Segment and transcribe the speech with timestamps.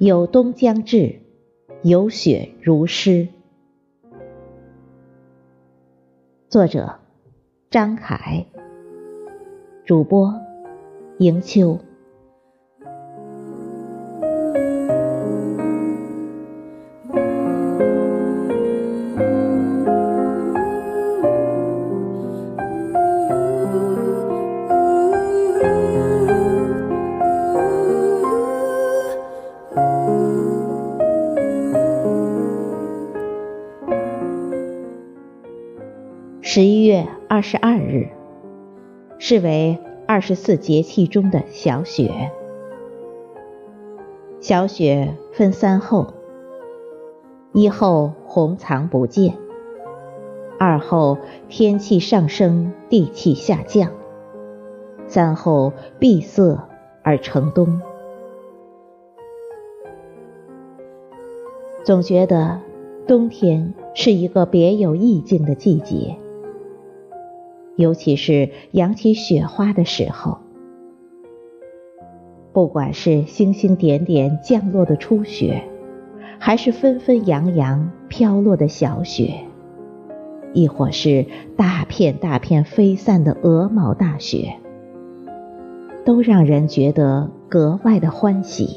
[0.00, 1.20] 有冬将至，
[1.82, 3.28] 有雪如诗。
[6.48, 7.00] 作者：
[7.68, 8.46] 张凯，
[9.84, 10.32] 主播：
[11.18, 11.78] 迎秋。
[36.52, 38.08] 十一月二十二日，
[39.20, 39.78] 是为
[40.08, 42.32] 二十四节气中的小雪。
[44.40, 46.12] 小雪分三候：
[47.52, 49.34] 一候红藏不见；
[50.58, 51.18] 二候
[51.48, 53.86] 天气上升，地气下降；
[55.06, 56.58] 三候闭塞
[57.04, 57.80] 而成冬。
[61.84, 62.58] 总觉得
[63.06, 66.16] 冬天是一个别有意境的季节。
[67.80, 70.36] 尤其是扬起雪花的时候，
[72.52, 75.64] 不管是星星点点降落的初雪，
[76.38, 79.32] 还是纷纷扬扬飘落的小雪，
[80.52, 81.24] 亦或是
[81.56, 84.58] 大片大片飞散的鹅毛大雪，
[86.04, 88.76] 都让人觉得格外的欢喜。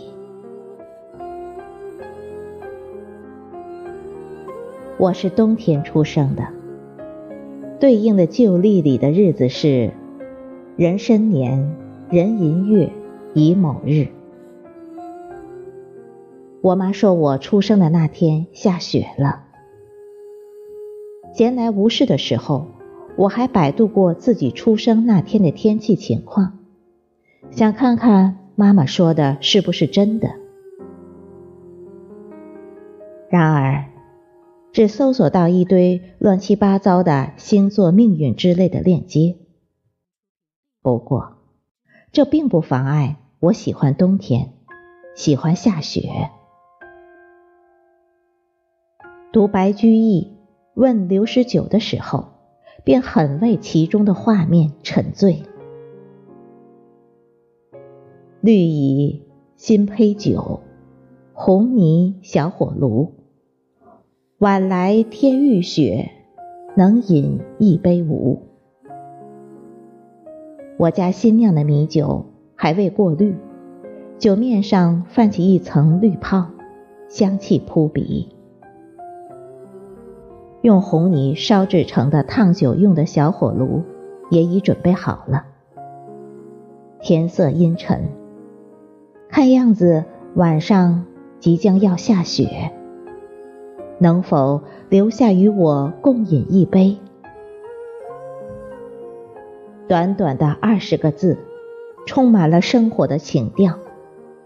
[4.97, 6.62] 我是冬天出生的。
[7.83, 9.91] 对应的旧历里的日子是
[10.77, 11.75] 壬申年
[12.09, 12.89] 壬寅月
[13.33, 14.07] 乙卯日。
[16.61, 19.43] 我妈说我出生的那天下雪了。
[21.33, 22.67] 闲来无事的时候，
[23.17, 26.59] 我还百度过自己出生那天的天气情况，
[27.51, 30.29] 想看看妈妈说的是不是真的。
[33.29, 33.92] 然而。
[34.73, 39.37] 只搜索到一堆乱七八糟的星座命运之类的链接。
[40.81, 41.35] 不过，
[42.11, 44.53] 这并不妨碍我喜欢冬天，
[45.15, 46.31] 喜欢下雪。
[49.31, 50.31] 读白居易
[50.73, 52.29] 问刘十九的时候，
[52.83, 55.43] 便很为其中的画面沉醉。
[58.41, 59.21] 绿蚁
[59.55, 60.61] 新醅酒，
[61.33, 63.22] 红泥小火炉。
[64.39, 66.09] 晚来天欲雪，
[66.75, 68.41] 能饮一杯无？
[70.77, 73.35] 我家新酿的米酒还未过滤，
[74.17, 76.47] 酒面上泛起一层绿泡，
[77.07, 78.35] 香气扑鼻。
[80.61, 83.83] 用红泥烧制成的烫酒用的小火炉
[84.29, 85.45] 也已准备好了。
[86.99, 88.09] 天色阴沉，
[89.29, 91.05] 看样子晚上
[91.39, 92.71] 即将要下雪。
[93.99, 96.97] 能否留下与我共饮一杯？
[99.87, 101.37] 短短的二十个字，
[102.05, 103.77] 充满了生活的情调，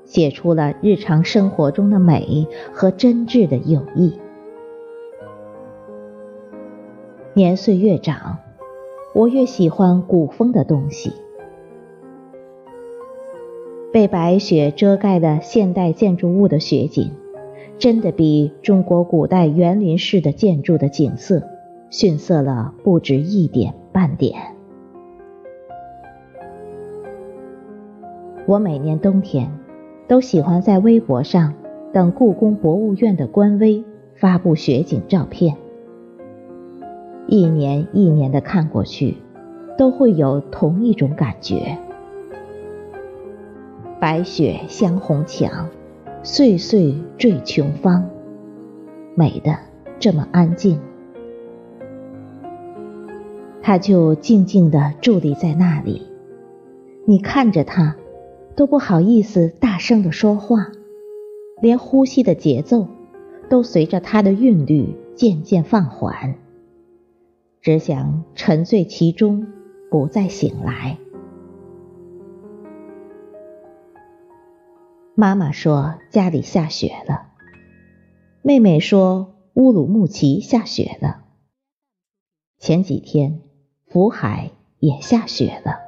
[0.04, 4.20] 写出了日常生活中的美和真挚的友谊。
[7.34, 8.40] 年岁越长，
[9.14, 11.14] 我越喜欢古风的东西。
[13.94, 17.12] 被白雪遮盖的现代建筑物的雪景。
[17.80, 21.44] 真的比中国古代园林式的建筑的景色
[21.90, 24.34] 逊色了不止一点半点。
[28.48, 29.52] 我每年冬天
[30.08, 31.54] 都喜欢在微博上
[31.94, 33.84] 等故宫博物院的官微
[34.16, 35.56] 发布雪景照片，
[37.28, 39.18] 一年一年的看过去，
[39.78, 41.78] 都会有同一种感觉：
[44.00, 45.70] 白雪镶红墙。
[46.30, 48.04] 岁岁坠琼芳，
[49.16, 49.58] 美的
[49.98, 50.78] 这么安静，
[53.62, 56.06] 他就静静地伫立在那里。
[57.06, 57.96] 你看着他，
[58.58, 60.68] 都不好意思大声地说话，
[61.62, 62.90] 连呼吸的节奏
[63.50, 66.36] 都随着他的韵律渐渐放缓，
[67.62, 69.48] 只想沉醉其中，
[69.90, 70.98] 不再醒来。
[75.20, 77.32] 妈妈说家里下雪了，
[78.44, 81.24] 妹妹说乌鲁木齐下雪了，
[82.60, 83.42] 前几天
[83.88, 85.80] 福海也下雪了。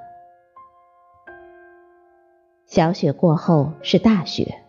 [2.66, 4.64] 小雪过后是大雪，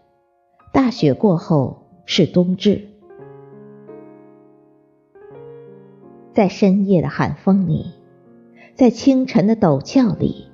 [0.74, 2.86] 大雪过后是冬至。
[6.34, 7.94] 在深夜的寒风里，
[8.74, 10.50] 在清晨的陡峭里，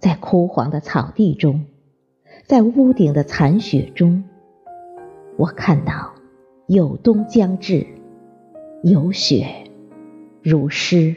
[0.00, 1.66] 在枯黄的草地中。
[2.42, 4.24] 在屋顶的残雪中，
[5.36, 6.14] 我看到
[6.66, 7.86] 有冬将至，
[8.82, 9.46] 有雪
[10.42, 11.16] 如诗。